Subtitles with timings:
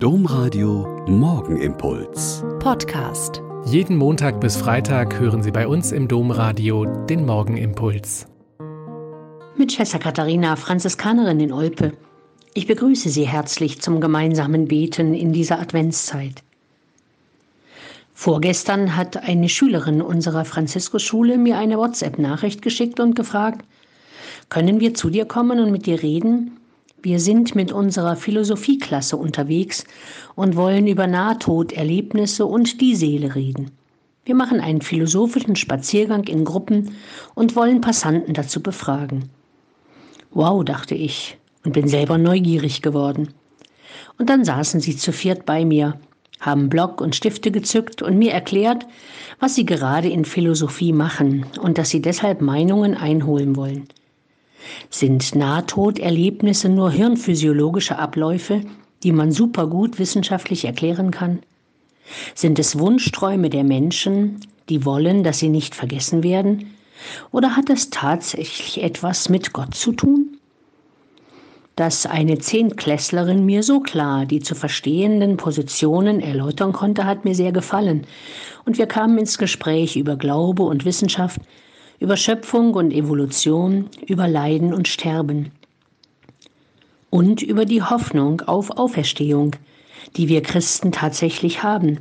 [0.00, 2.44] Domradio Morgenimpuls.
[2.60, 3.42] Podcast.
[3.66, 8.28] Jeden Montag bis Freitag hören Sie bei uns im Domradio den Morgenimpuls.
[9.56, 11.94] Mit Schwester Katharina, Franziskanerin in Olpe.
[12.54, 16.44] Ich begrüße Sie herzlich zum gemeinsamen Beten in dieser Adventszeit.
[18.14, 23.64] Vorgestern hat eine Schülerin unserer Franziskusschule mir eine WhatsApp-Nachricht geschickt und gefragt,
[24.48, 26.52] können wir zu dir kommen und mit dir reden?
[27.00, 29.84] Wir sind mit unserer Philosophieklasse unterwegs
[30.34, 33.70] und wollen über Nahtoderlebnisse und die Seele reden.
[34.24, 36.96] Wir machen einen philosophischen Spaziergang in Gruppen
[37.34, 39.30] und wollen Passanten dazu befragen.
[40.32, 43.28] Wow, dachte ich und bin selber neugierig geworden.
[44.18, 46.00] Und dann saßen sie zu viert bei mir,
[46.40, 48.86] haben Block und Stifte gezückt und mir erklärt,
[49.38, 53.88] was sie gerade in Philosophie machen und dass sie deshalb Meinungen einholen wollen.
[54.90, 58.62] Sind Nahtoderlebnisse nur hirnphysiologische Abläufe,
[59.02, 61.40] die man supergut wissenschaftlich erklären kann?
[62.34, 66.74] Sind es Wunschträume der Menschen, die wollen, dass sie nicht vergessen werden?
[67.30, 70.36] Oder hat es tatsächlich etwas mit Gott zu tun?
[71.76, 77.52] Dass eine Zehntklässlerin mir so klar die zu verstehenden Positionen erläutern konnte, hat mir sehr
[77.52, 78.04] gefallen.
[78.64, 81.40] Und wir kamen ins Gespräch über Glaube und Wissenschaft,
[82.00, 85.50] über Schöpfung und Evolution, über Leiden und Sterben
[87.10, 89.56] und über die Hoffnung auf Auferstehung,
[90.16, 91.98] die wir Christen tatsächlich haben,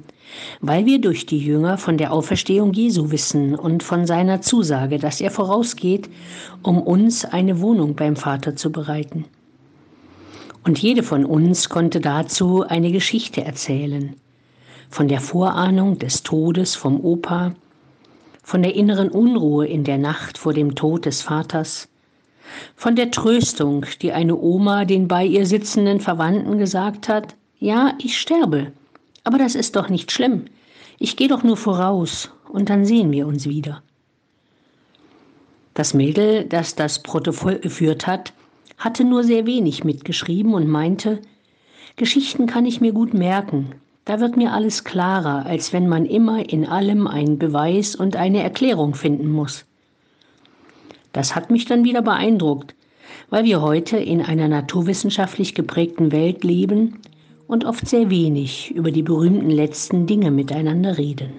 [0.61, 5.21] weil wir durch die Jünger von der Auferstehung Jesu wissen und von seiner Zusage, dass
[5.21, 6.09] er vorausgeht,
[6.61, 9.25] um uns eine Wohnung beim Vater zu bereiten.
[10.63, 14.15] Und jede von uns konnte dazu eine Geschichte erzählen,
[14.89, 17.55] von der Vorahnung des Todes vom Opa,
[18.47, 21.89] von der inneren Unruhe in der Nacht vor dem Tod des Vaters,
[22.77, 28.17] von der Tröstung, die eine Oma den bei ihr sitzenden Verwandten gesagt hat, ja, ich
[28.17, 28.71] sterbe,
[29.25, 30.45] aber das ist doch nicht schlimm,
[30.97, 33.83] ich gehe doch nur voraus und dann sehen wir uns wieder.
[35.73, 38.31] Das Mädel, das das Protokoll geführt hat,
[38.77, 41.19] hatte nur sehr wenig mitgeschrieben und meinte,
[41.97, 43.73] Geschichten kann ich mir gut merken,
[44.07, 48.41] da wird mir alles klarer, als wenn man immer in allem einen Beweis und eine
[48.41, 49.65] Erklärung finden muss.
[51.11, 52.73] Das hat mich dann wieder beeindruckt,
[53.29, 56.99] weil wir heute in einer naturwissenschaftlich geprägten Welt leben
[57.47, 61.33] und oft sehr wenig über die berühmten letzten Dinge miteinander reden.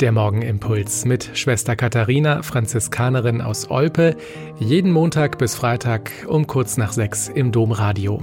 [0.00, 4.16] Der Morgenimpuls mit Schwester Katharina, Franziskanerin aus Olpe,
[4.60, 8.22] jeden Montag bis Freitag um kurz nach sechs im Domradio.